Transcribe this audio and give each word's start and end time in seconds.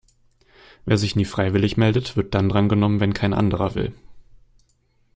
Wer 0.83 0.97
sich 0.97 1.15
nie 1.15 1.25
freiwillig 1.25 1.77
meldet, 1.77 2.17
wird 2.17 2.33
dann 2.33 2.49
drangenommen, 2.49 2.99
wenn 2.99 3.13
kein 3.13 3.35
anderer 3.35 3.75
will. 3.75 3.93